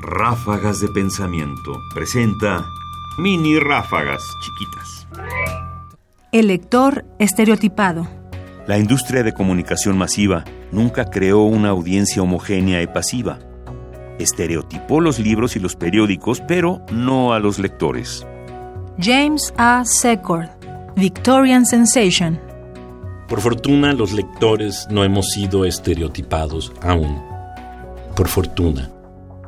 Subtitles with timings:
[0.00, 2.66] Ráfagas de Pensamiento presenta
[3.18, 5.06] mini ráfagas chiquitas.
[6.32, 8.06] El lector estereotipado.
[8.66, 13.38] La industria de comunicación masiva nunca creó una audiencia homogénea y pasiva.
[14.18, 18.26] Estereotipó los libros y los periódicos, pero no a los lectores.
[18.98, 19.84] James A.
[19.84, 20.48] Secord,
[20.96, 22.40] Victorian Sensation.
[23.28, 27.22] Por fortuna, los lectores no hemos sido estereotipados aún.
[28.14, 28.90] Por fortuna,